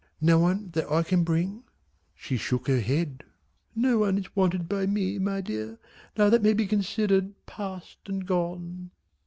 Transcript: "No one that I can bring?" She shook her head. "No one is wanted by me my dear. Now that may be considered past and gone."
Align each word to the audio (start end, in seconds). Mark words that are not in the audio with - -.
"No 0.19 0.39
one 0.39 0.71
that 0.71 0.91
I 0.91 1.03
can 1.03 1.23
bring?" 1.23 1.63
She 2.15 2.35
shook 2.35 2.67
her 2.67 2.79
head. 2.79 3.23
"No 3.75 3.99
one 3.99 4.17
is 4.17 4.35
wanted 4.35 4.67
by 4.67 4.87
me 4.87 5.19
my 5.19 5.41
dear. 5.41 5.77
Now 6.17 6.27
that 6.31 6.41
may 6.41 6.53
be 6.53 6.65
considered 6.65 7.33
past 7.45 7.99
and 8.07 8.25
gone." 8.25 8.89